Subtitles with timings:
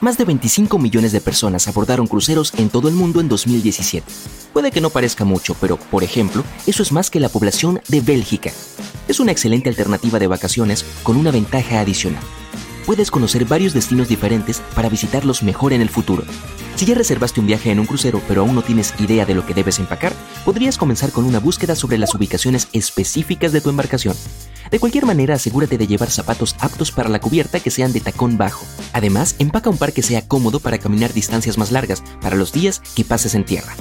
[0.00, 4.10] Más de 25 millones de personas abordaron cruceros en todo el mundo en 2017.
[4.54, 8.00] Puede que no parezca mucho, pero, por ejemplo, eso es más que la población de
[8.00, 8.50] Bélgica.
[9.08, 12.22] Es una excelente alternativa de vacaciones con una ventaja adicional.
[12.86, 16.24] Puedes conocer varios destinos diferentes para visitarlos mejor en el futuro.
[16.76, 19.44] Si ya reservaste un viaje en un crucero pero aún no tienes idea de lo
[19.44, 20.14] que debes empacar,
[20.46, 24.16] podrías comenzar con una búsqueda sobre las ubicaciones específicas de tu embarcación.
[24.70, 28.38] De cualquier manera, asegúrate de llevar zapatos aptos para la cubierta que sean de tacón
[28.38, 28.64] bajo.
[28.92, 32.80] Además, empaca un par que sea cómodo para caminar distancias más largas para los días
[32.94, 33.74] que pases en tierra.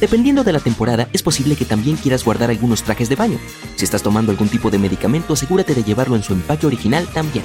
[0.00, 3.38] Dependiendo de la temporada, es posible que también quieras guardar algunos trajes de baño.
[3.76, 7.44] Si estás tomando algún tipo de medicamento, asegúrate de llevarlo en su empaque original también.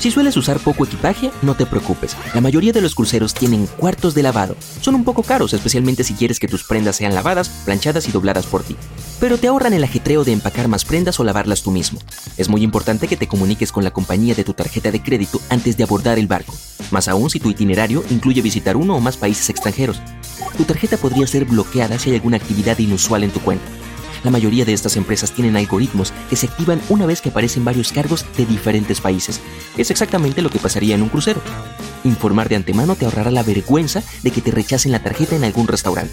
[0.00, 2.16] Si sueles usar poco equipaje, no te preocupes.
[2.34, 4.56] La mayoría de los cruceros tienen cuartos de lavado.
[4.80, 8.46] Son un poco caros, especialmente si quieres que tus prendas sean lavadas, planchadas y dobladas
[8.46, 8.76] por ti.
[9.18, 12.00] Pero te ahorran el ajetreo de empacar más prendas o lavarlas tú mismo.
[12.36, 15.78] Es muy importante que te comuniques con la compañía de tu tarjeta de crédito antes
[15.78, 16.54] de abordar el barco.
[16.90, 20.00] Más aún si tu itinerario incluye visitar uno o más países extranjeros.
[20.58, 23.64] Tu tarjeta podría ser bloqueada si hay alguna actividad inusual en tu cuenta.
[24.22, 27.92] La mayoría de estas empresas tienen algoritmos que se activan una vez que aparecen varios
[27.92, 29.40] cargos de diferentes países.
[29.78, 31.40] Es exactamente lo que pasaría en un crucero.
[32.04, 35.68] Informar de antemano te ahorrará la vergüenza de que te rechacen la tarjeta en algún
[35.68, 36.12] restaurante.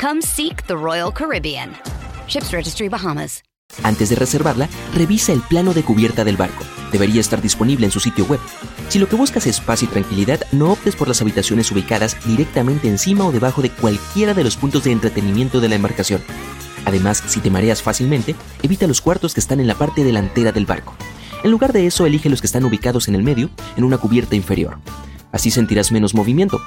[0.00, 1.72] Come seek the Royal Caribbean.
[2.26, 3.42] Ships Registry Bahamas.
[3.82, 6.64] Antes de reservarla, revisa el plano de cubierta del barco.
[6.92, 8.40] Debería estar disponible en su sitio web.
[8.88, 12.88] Si lo que buscas es paz y tranquilidad, no optes por las habitaciones ubicadas directamente
[12.88, 16.22] encima o debajo de cualquiera de los puntos de entretenimiento de la embarcación.
[16.84, 20.66] Además, si te mareas fácilmente, evita los cuartos que están en la parte delantera del
[20.66, 20.94] barco.
[21.42, 24.36] En lugar de eso, elige los que están ubicados en el medio, en una cubierta
[24.36, 24.78] inferior.
[25.32, 26.60] Así sentirás menos movimiento.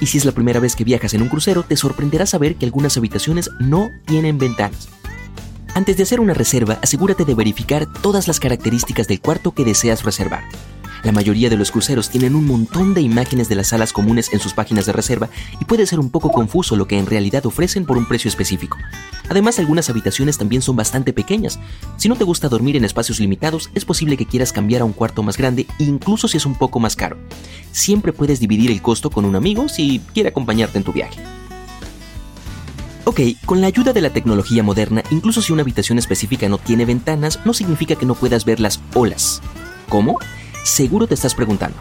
[0.00, 2.64] Y si es la primera vez que viajas en un crucero, te sorprenderá saber que
[2.64, 4.88] algunas habitaciones no tienen ventanas.
[5.74, 10.02] Antes de hacer una reserva, asegúrate de verificar todas las características del cuarto que deseas
[10.02, 10.44] reservar.
[11.02, 14.40] La mayoría de los cruceros tienen un montón de imágenes de las salas comunes en
[14.40, 15.30] sus páginas de reserva
[15.60, 18.76] y puede ser un poco confuso lo que en realidad ofrecen por un precio específico.
[19.28, 21.58] Además, algunas habitaciones también son bastante pequeñas.
[21.96, 24.92] Si no te gusta dormir en espacios limitados, es posible que quieras cambiar a un
[24.92, 27.16] cuarto más grande, incluso si es un poco más caro.
[27.72, 31.20] Siempre puedes dividir el costo con un amigo si quiere acompañarte en tu viaje.
[33.04, 36.84] Ok, con la ayuda de la tecnología moderna, incluso si una habitación específica no tiene
[36.84, 39.40] ventanas, no significa que no puedas ver las olas.
[39.88, 40.18] ¿Cómo?
[40.62, 41.76] Seguro te estás preguntando.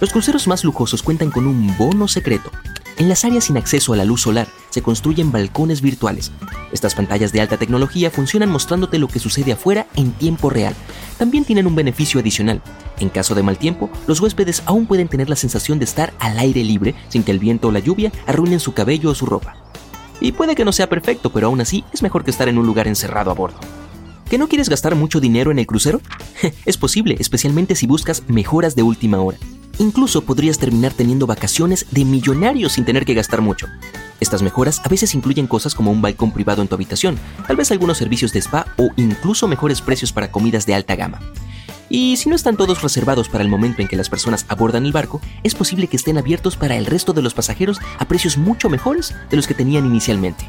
[0.00, 2.50] Los cruceros más lujosos cuentan con un bono secreto.
[2.96, 6.32] En las áreas sin acceso a la luz solar se construyen balcones virtuales.
[6.70, 10.74] Estas pantallas de alta tecnología funcionan mostrándote lo que sucede afuera en tiempo real.
[11.18, 12.62] También tienen un beneficio adicional.
[12.98, 16.38] En caso de mal tiempo, los huéspedes aún pueden tener la sensación de estar al
[16.38, 19.56] aire libre sin que el viento o la lluvia arruinen su cabello o su ropa.
[20.20, 22.66] Y puede que no sea perfecto, pero aún así es mejor que estar en un
[22.66, 23.58] lugar encerrado a bordo.
[24.30, 26.00] ¿Que no quieres gastar mucho dinero en el crucero?
[26.64, 29.38] es posible, especialmente si buscas mejoras de última hora.
[29.78, 33.66] Incluso podrías terminar teniendo vacaciones de millonarios sin tener que gastar mucho.
[34.20, 37.72] Estas mejoras a veces incluyen cosas como un balcón privado en tu habitación, tal vez
[37.72, 41.18] algunos servicios de spa o incluso mejores precios para comidas de alta gama.
[41.88, 44.92] Y si no están todos reservados para el momento en que las personas abordan el
[44.92, 48.68] barco, es posible que estén abiertos para el resto de los pasajeros a precios mucho
[48.68, 50.48] mejores de los que tenían inicialmente.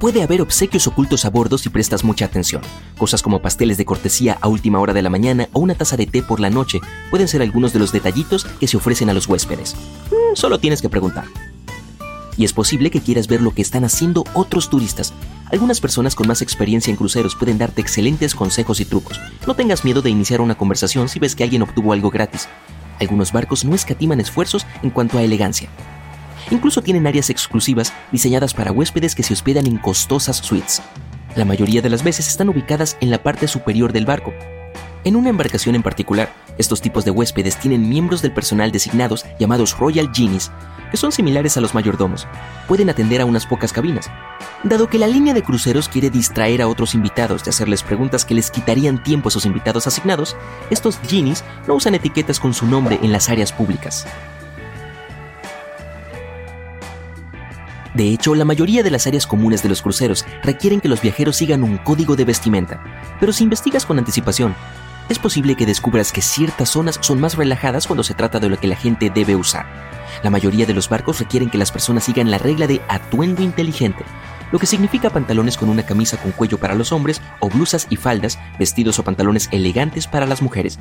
[0.00, 2.62] Puede haber obsequios ocultos a bordo si prestas mucha atención.
[2.96, 6.06] Cosas como pasteles de cortesía a última hora de la mañana o una taza de
[6.06, 6.80] té por la noche
[7.10, 9.76] pueden ser algunos de los detallitos que se ofrecen a los huéspedes.
[10.10, 11.24] Mm, solo tienes que preguntar.
[12.38, 15.12] Y es posible que quieras ver lo que están haciendo otros turistas.
[15.52, 19.20] Algunas personas con más experiencia en cruceros pueden darte excelentes consejos y trucos.
[19.46, 22.48] No tengas miedo de iniciar una conversación si ves que alguien obtuvo algo gratis.
[23.00, 25.68] Algunos barcos no escatiman esfuerzos en cuanto a elegancia.
[26.50, 30.82] Incluso tienen áreas exclusivas diseñadas para huéspedes que se hospedan en costosas suites.
[31.36, 34.32] La mayoría de las veces están ubicadas en la parte superior del barco.
[35.04, 39.78] En una embarcación en particular, estos tipos de huéspedes tienen miembros del personal designados llamados
[39.78, 40.50] Royal Genies,
[40.90, 42.26] que son similares a los mayordomos.
[42.68, 44.10] Pueden atender a unas pocas cabinas.
[44.62, 48.34] Dado que la línea de cruceros quiere distraer a otros invitados de hacerles preguntas que
[48.34, 50.36] les quitarían tiempo a sus invitados asignados,
[50.68, 54.06] estos genies no usan etiquetas con su nombre en las áreas públicas.
[57.94, 61.36] De hecho, la mayoría de las áreas comunes de los cruceros requieren que los viajeros
[61.36, 62.82] sigan un código de vestimenta,
[63.18, 64.54] pero si investigas con anticipación,
[65.08, 68.60] es posible que descubras que ciertas zonas son más relajadas cuando se trata de lo
[68.60, 69.66] que la gente debe usar.
[70.22, 74.04] La mayoría de los barcos requieren que las personas sigan la regla de atuendo inteligente,
[74.52, 77.96] lo que significa pantalones con una camisa con cuello para los hombres o blusas y
[77.96, 80.78] faldas, vestidos o pantalones elegantes para las mujeres,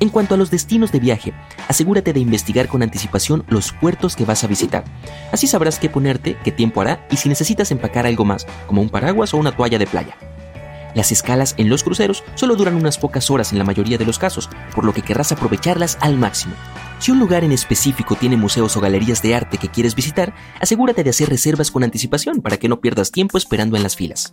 [0.00, 1.32] en cuanto a los destinos de viaje,
[1.68, 4.84] asegúrate de investigar con anticipación los puertos que vas a visitar.
[5.32, 8.90] Así sabrás qué ponerte, qué tiempo hará y si necesitas empacar algo más, como un
[8.90, 10.16] paraguas o una toalla de playa.
[10.94, 14.18] Las escalas en los cruceros solo duran unas pocas horas en la mayoría de los
[14.18, 16.54] casos, por lo que querrás aprovecharlas al máximo.
[16.98, 21.04] Si un lugar en específico tiene museos o galerías de arte que quieres visitar, asegúrate
[21.04, 24.32] de hacer reservas con anticipación para que no pierdas tiempo esperando en las filas.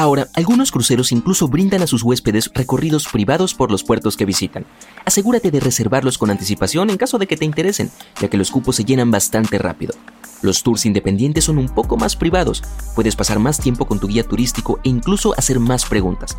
[0.00, 4.64] Ahora, algunos cruceros incluso brindan a sus huéspedes recorridos privados por los puertos que visitan.
[5.04, 7.90] Asegúrate de reservarlos con anticipación en caso de que te interesen,
[8.20, 9.94] ya que los cupos se llenan bastante rápido.
[10.40, 12.62] Los tours independientes son un poco más privados,
[12.94, 16.36] puedes pasar más tiempo con tu guía turístico e incluso hacer más preguntas.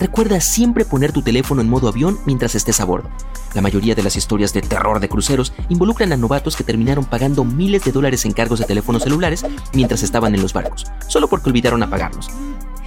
[0.00, 3.10] Recuerda siempre poner tu teléfono en modo avión mientras estés a bordo.
[3.52, 7.44] La mayoría de las historias de terror de cruceros involucran a novatos que terminaron pagando
[7.44, 11.50] miles de dólares en cargos de teléfonos celulares mientras estaban en los barcos, solo porque
[11.50, 12.30] olvidaron apagarlos.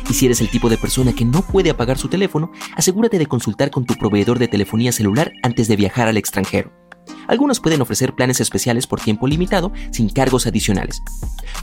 [0.09, 3.25] Y si eres el tipo de persona que no puede apagar su teléfono, asegúrate de
[3.25, 6.71] consultar con tu proveedor de telefonía celular antes de viajar al extranjero.
[7.27, 11.01] Algunos pueden ofrecer planes especiales por tiempo limitado sin cargos adicionales.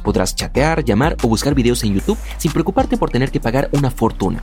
[0.03, 3.91] Podrás chatear, llamar o buscar videos en YouTube sin preocuparte por tener que pagar una
[3.91, 4.43] fortuna.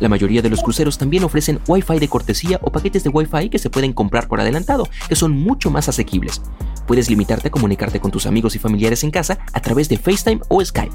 [0.00, 3.58] La mayoría de los cruceros también ofrecen Wi-Fi de cortesía o paquetes de Wi-Fi que
[3.58, 6.42] se pueden comprar por adelantado, que son mucho más asequibles.
[6.86, 10.40] Puedes limitarte a comunicarte con tus amigos y familiares en casa a través de FaceTime
[10.48, 10.94] o Skype.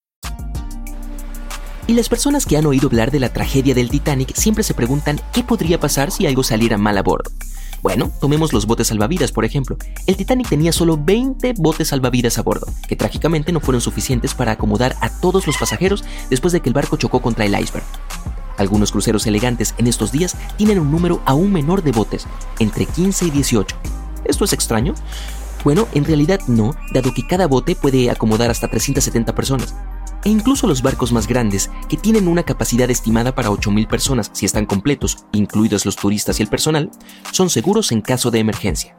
[1.91, 5.19] Y las personas que han oído hablar de la tragedia del Titanic siempre se preguntan
[5.33, 7.29] qué podría pasar si algo saliera mal a bordo.
[7.81, 9.75] Bueno, tomemos los botes salvavidas, por ejemplo.
[10.07, 14.53] El Titanic tenía solo 20 botes salvavidas a bordo, que trágicamente no fueron suficientes para
[14.53, 17.83] acomodar a todos los pasajeros después de que el barco chocó contra el iceberg.
[18.55, 22.25] Algunos cruceros elegantes en estos días tienen un número aún menor de botes,
[22.59, 23.75] entre 15 y 18.
[24.23, 24.93] ¿Esto es extraño?
[25.65, 29.75] Bueno, en realidad no, dado que cada bote puede acomodar hasta 370 personas
[30.23, 34.45] e incluso los barcos más grandes, que tienen una capacidad estimada para 8.000 personas si
[34.45, 36.91] están completos, incluidos los turistas y el personal,
[37.31, 38.95] son seguros en caso de emergencia.